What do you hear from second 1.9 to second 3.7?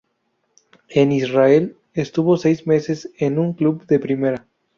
estuvo seis meses en un